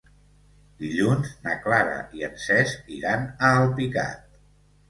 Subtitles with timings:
[0.83, 4.29] Dilluns na Clara i en Cesc iran a Alpicat.